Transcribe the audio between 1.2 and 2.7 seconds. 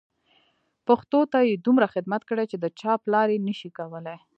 ته یې دومره خدمت کړی چې د